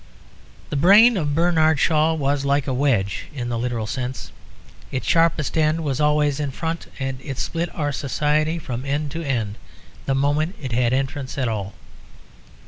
[0.71, 4.31] The brain of Bernard Shaw was like a wedge in the literal sense.
[4.91, 9.21] Its sharpest end was always in front; and it split our society from end to
[9.21, 9.59] end
[10.07, 11.75] the moment it had entrance at all.